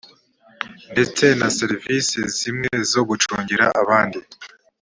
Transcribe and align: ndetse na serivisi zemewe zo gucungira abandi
ndetse 0.93 1.25
na 1.39 1.47
serivisi 1.57 2.17
zemewe 2.37 2.77
zo 2.91 3.01
gucungira 3.09 3.65
abandi 3.81 4.19